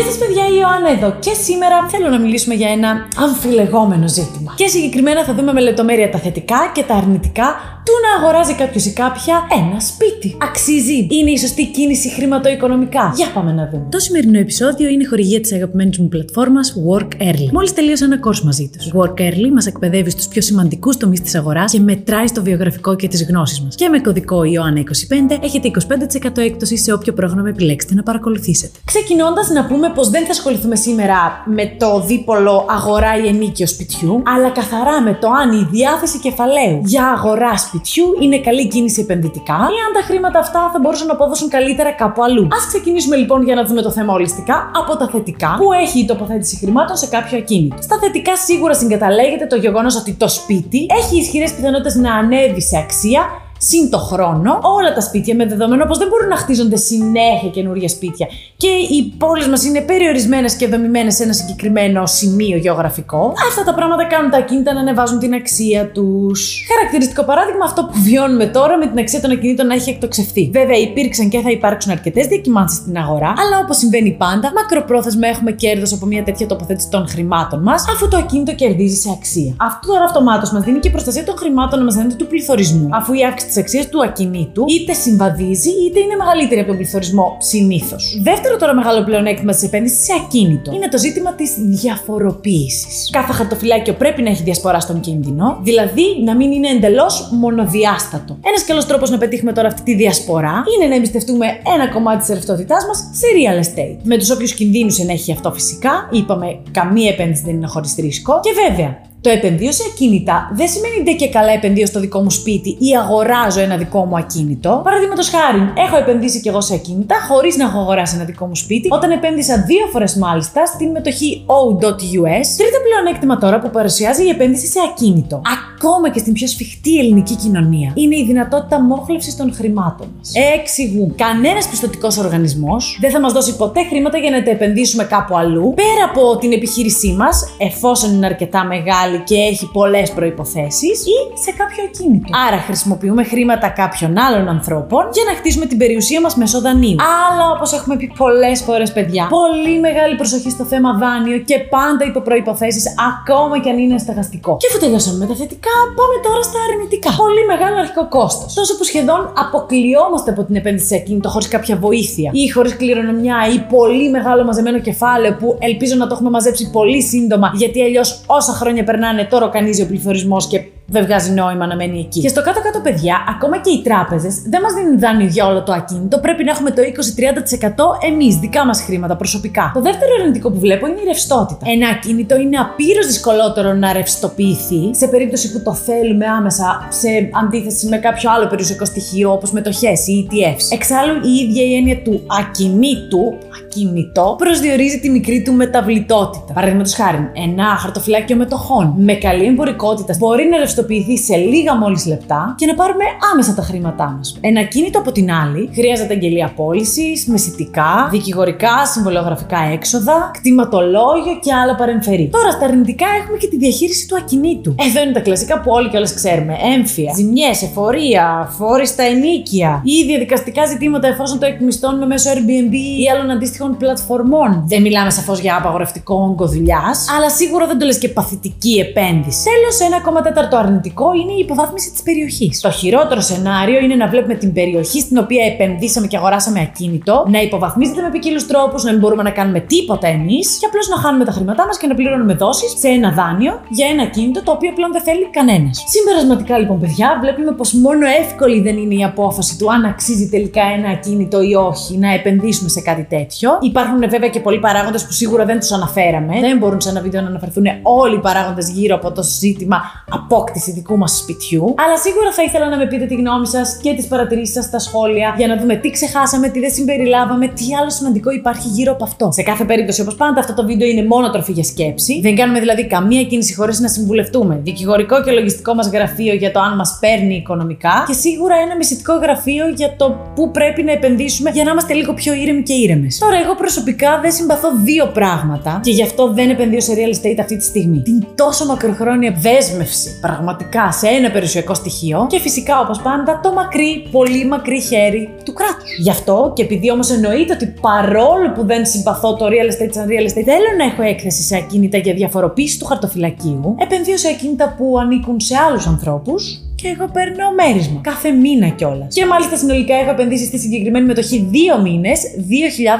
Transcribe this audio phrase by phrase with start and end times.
[0.00, 4.54] Γεια σας, παιδιά, η Ιωάννα εδώ και σήμερα θέλω να μιλήσουμε για ένα αμφιλεγόμενο ζήτημα.
[4.56, 8.84] Και συγκεκριμένα θα δούμε με λεπτομέρεια τα θετικά και τα αρνητικά του να αγοράζει κάποιος
[8.84, 10.36] ή κάποια ένα σπίτι.
[10.40, 13.86] Αξίζει, είναι η σωστή κίνηση χρηματοοικονομικά; Για πάμε να δούμε.
[13.90, 17.48] Το σημερινό επεισόδιο είναι χορηγία της αγαπημένης μου πλατφόρμας Work Early.
[17.52, 18.92] Μόλις τελείωσα ένα course μαζί τους.
[18.96, 23.08] Work Early μας εκπαιδεύει στους πιο σημαντικούς τομείς της αγοράς και μετράει στο βιογραφικό και
[23.08, 23.74] τις γνώσεις μας.
[23.74, 28.78] Και με κωδικό Ιωάννα25 έχετε 25% έκπτωση σε όποιο πρόγραμμα επιλέξετε να παρακολουθήσετε.
[28.84, 34.22] Ξεκινώντας να πούμε πως δεν θα ασχοληθούμε σήμερα με το δίπολο αγορά ή ενίκιο σπιτιού,
[34.34, 39.54] αλλά καθαρά με το αν η διάθεση κεφαλαίου για αγορά σπιτιού είναι καλή κίνηση επενδυτικά
[39.54, 42.42] ή αν τα χρήματα αυτά θα μπορούσαν να αποδώσουν καλύτερα κάπου αλλού.
[42.42, 46.04] Α ξεκινήσουμε λοιπόν για να δούμε το θέμα ολιστικά από τα θετικά που έχει η
[46.04, 47.76] τοποθέτηση χρημάτων σε κάποιο ακίνητο.
[47.82, 52.78] Στα θετικά σίγουρα συγκαταλέγεται το γεγονός ότι το σπίτι έχει ισχυρές πιθανότητες να ανέβει σε
[52.78, 53.22] αξία
[53.62, 57.88] Συν το χρόνο, όλα τα σπίτια με δεδομένο πως δεν μπορούν να χτίζονται συνέχεια καινούργια
[57.88, 63.64] σπίτια και οι πόλεις μας είναι περιορισμένες και δομημένες σε ένα συγκεκριμένο σημείο γεωγραφικό, αυτά
[63.64, 66.66] τα πράγματα κάνουν τα ακίνητα να ανεβάζουν την αξία τους.
[66.72, 70.50] Χαρακτηριστικό παράδειγμα αυτό που βιώνουμε τώρα με την αξία των ακινήτων να έχει εκτοξευθεί.
[70.52, 75.52] Βέβαια, υπήρξαν και θα υπάρξουν αρκετές διακυμάνσεις στην αγορά, αλλά όπως συμβαίνει πάντα, μακροπρόθεσμα έχουμε
[75.52, 79.54] κέρδος από μια τέτοια τοποθέτηση των χρημάτων μας, αφού το ακίνητο κερδίζει σε αξία.
[79.56, 83.49] Αυτό τώρα αυτομάτως μας δίνει και προστασία των χρημάτων μας του πληθωρισμού, αφού η αύξηση
[83.50, 88.20] της αξίας του ακινήτου είτε συμβαδίζει είτε είναι μεγαλύτερη από τον πληθωρισμό συνήθως.
[88.22, 93.10] Δεύτερο τώρα μεγάλο πλεονέκτημα της επένδυσης σε ακίνητο είναι το ζήτημα της διαφοροποίησης.
[93.12, 98.38] Κάθε χαρτοφυλάκιο πρέπει να έχει διασπορά στον κίνδυνο, δηλαδή να μην είναι εντελώς μονοδιάστατο.
[98.42, 102.28] Ένας καλός τρόπος να πετύχουμε τώρα αυτή τη διασπορά είναι να εμπιστευτούμε ένα κομμάτι της
[102.28, 103.96] ρευστότητά μας σε real estate.
[104.02, 108.40] Με τους όποιους κινδύνους ενέχει αυτό φυσικά, είπαμε καμία επένδυση δεν είναι χωρίς ρίσκο.
[108.42, 112.30] Και βέβαια, το επενδύω σε ακίνητα δεν σημαίνει ντε και καλά επενδύω στο δικό μου
[112.30, 114.80] σπίτι ή αγοράζω ένα δικό μου ακίνητο.
[114.84, 118.56] Παραδείγματος χάρη, έχω επενδύσει κι εγώ σε ακίνητα χωρίς να έχω αγοράσει ένα δικό μου
[118.56, 122.46] σπίτι, όταν επένδυσα δύο φορές μάλιστα στην μετοχή O.US.
[122.56, 125.42] Τρίτο πλεονέκτημα τώρα που παρουσιάζει η επένδυση σε ακίνητο.
[125.82, 130.32] Ακόμα και στην πιο σφιχτή ελληνική κοινωνία είναι η δυνατότητα μόχλευσης των χρημάτων μας.
[130.58, 135.36] Εξηγούν, κανένας πιστοτικός οργανισμός δεν θα μας δώσει ποτέ χρήματα για να τα επενδύσουμε κάπου
[135.36, 141.38] αλλού, πέρα από την επιχείρησή μας, εφόσον είναι αρκετά μεγάλη και έχει πολλές προποθέσει, ή
[141.44, 142.30] σε κάποιο ακίνητο.
[142.48, 146.96] Άρα χρησιμοποιούμε χρήματα κάποιων άλλων ανθρώπων για να χτίσουμε την περιουσία μας μέσω δανείου.
[147.26, 152.04] Αλλά όπως έχουμε πει πολλές φορές, παιδιά, πολύ μεγάλη προσοχή στο θέμα δάνειο και πάντα
[152.06, 152.80] υπό προποθέσει,
[153.10, 154.56] ακόμα και αν είναι στεγαστικό.
[154.60, 157.10] Και αφού τελειώσαμε με τα θετικά, πάμε τώρα στα αρνητικά.
[157.24, 158.54] Πολύ μεγάλο αρχικό κόστος.
[158.54, 163.38] Τόσο που σχεδόν αποκλειόμαστε από την επένδυση σε ακίνητο χωρίς κάποια βοήθεια ή χωρίς κληρονομιά
[163.54, 168.08] ή πολύ μεγάλο μαζεμένο κεφάλαιο που ελπίζω να το έχουμε μαζέψει πολύ σύντομα γιατί αλλιώς
[168.26, 172.20] όσα χρόνια περνάνε περνάνε, τώρα κανίζει ο πληθωρισμός και δεν βγάζει νόημα να μένει εκεί.
[172.20, 175.72] Και στο κάτω-κάτω, παιδιά, ακόμα και οι τράπεζες δεν μας δίνουν δάνειο για όλο το
[175.72, 176.18] ακίνητο.
[176.18, 179.70] Πρέπει να έχουμε το 20-30% εμείς, δικά μας χρήματα προσωπικά.
[179.74, 181.64] Το δεύτερο αρνητικό που βλέπω είναι η ρευστότητα.
[181.74, 187.08] Ένα ακίνητο είναι απείρως δυσκολότερο να ρευστοποιηθεί σε περίπτωση που το θέλουμε άμεσα σε
[187.42, 190.66] αντίθεση με κάποιο άλλο περιουσιακό στοιχείο όπως μετοχέ ή ETFs.
[190.72, 196.52] Εξάλλου, η ίδια η έννοια του ακινήτου, ακίνητο, προσδιορίζει τη μικρή του μεταβλητότητα.
[196.52, 202.06] Παραδείγματος χάρη, ένα χαρτοφυλάκιο μετοχών με καλή εμπορικότητα μπορεί να ρευστοποιηθεί ρευστοποιηθεί σε λίγα μόλις
[202.06, 204.38] λεπτά και να πάρουμε άμεσα τα χρήματά μας.
[204.40, 211.74] Ένα κίνητο από την άλλη χρειάζεται αγγελία πώλησης, μεσητικά, δικηγορικά, συμβολογραφικά έξοδα, κτηματολόγιο και άλλα
[211.74, 212.28] παρεμφερή.
[212.32, 214.74] Τώρα στα αρνητικά έχουμε και τη διαχείριση του ακινήτου.
[214.88, 216.56] Εδώ είναι τα κλασικά που όλοι και όλε ξέρουμε.
[216.76, 223.10] Έμφυα, ζημιές, εφορία, φόρη στα ενίκεια ή διαδικαστικά ζητήματα εφόσον το εκμισθώνουμε μέσω Airbnb ή
[223.12, 224.64] άλλων αντίστοιχων πλατφορμών.
[224.66, 229.44] Δεν μιλάμε σαφώς για απαγορευτικό όγκο δουλειάς, αλλά σίγουρα δεν το λες και παθητική επένδυση.
[229.44, 232.60] Τέλος, ένα ακόμα τέταρτο αρνητικό είναι η υποβάθμιση της περιοχής.
[232.60, 237.40] Το χειρότερο σενάριο είναι να βλέπουμε την περιοχή στην οποία επενδύσαμε και αγοράσαμε ακίνητο να
[237.40, 241.24] υποβαθμίζεται με ποικίλους τρόπους, να μην μπορούμε να κάνουμε τίποτα εμείς και απλώς να χάνουμε
[241.24, 244.72] τα χρήματά μας και να πληρώνουμε δόσεις σε ένα δάνειο για ένα ακίνητο το οποίο
[244.72, 245.84] πλέον δεν θέλει κανένας.
[245.94, 250.62] Συμπερασματικά λοιπόν, παιδιά, βλέπουμε πως μόνο εύκολη δεν είναι η απόφαση του αν αξίζει τελικά
[250.76, 253.50] ένα ακίνητο ή όχι να επενδύσουμε σε κάτι τέτοιο.
[253.60, 256.40] Υπάρχουν βέβαια και πολλοί παράγοντες που σίγουρα δεν τους αναφέραμε.
[256.40, 259.78] Δεν μπορούν σε ένα βίντεο να αναφερθούν όλοι οι παράγοντες γύρω από το ζήτημα
[260.10, 261.74] απόκτηση απόκτηση δικού μας σπιτιού.
[261.84, 264.78] Αλλά σίγουρα θα ήθελα να με πείτε τη γνώμη σας και τις παρατηρήσεις σας στα
[264.78, 269.04] σχόλια για να δούμε τι ξεχάσαμε, τι δεν συμπεριλάβαμε, τι άλλο σημαντικό υπάρχει γύρω από
[269.04, 269.28] αυτό.
[269.32, 272.20] Σε κάθε περίπτωση, όπως πάντα, αυτό το βίντεο είναι μόνο τροφή για σκέψη.
[272.20, 274.60] Δεν κάνουμε δηλαδή καμία κίνηση χωρίς να συμβουλευτούμε.
[274.62, 279.14] Δικηγορικό και λογιστικό μας γραφείο για το αν μας παίρνει οικονομικά και σίγουρα ένα μισητικό
[279.14, 283.18] γραφείο για το πού πρέπει να επενδύσουμε για να είμαστε λίγο πιο ήρεμοι και ήρεμες.
[283.18, 287.38] Τώρα, εγώ προσωπικά δεν συμπαθώ δύο πράγματα και γι' αυτό δεν επενδύω σε real estate
[287.40, 288.02] αυτή τη στιγμή.
[288.02, 293.52] Την τόσο μακροχρόνια δέσμευση πραγματικά πραγματικά σε ένα περιουσιακό στοιχείο και φυσικά όπως πάντα το
[293.52, 295.98] μακρύ, πολύ μακρύ χέρι του κράτους.
[295.98, 300.06] Γι' αυτό και επειδή όμως εννοείται ότι παρόλο που δεν συμπαθώ το real estate σαν
[300.08, 304.74] real estate, θέλω να έχω έκθεση σε ακίνητα για διαφοροποίηση του χαρτοφυλακίου, επενδύω σε ακίνητα
[304.78, 308.00] που ανήκουν σε άλλους ανθρώπους και εγώ παίρνω μέρισμα.
[308.02, 309.14] Κάθε μήνα κιόλας.
[309.14, 312.20] Και μάλιστα συνολικά έχω επενδύσει στη συγκεκριμένη μετοχή δύο μήνες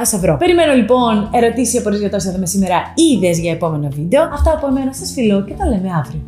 [0.01, 0.37] 2.000 ευρώ.
[0.37, 4.23] Περιμένω λοιπόν ερωτήσεις ή απορίες για το όσο σήμερα ή ιδέες για επόμενο βίντεο.
[4.33, 6.21] Αυτά από εμένα σας φιλώ και τα λέμε αύριο.